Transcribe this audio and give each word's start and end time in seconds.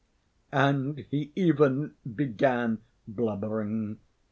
And 0.55 1.05
he 1.11 1.31
even 1.35 1.93
began 2.15 2.79
blubbering. 3.07 3.99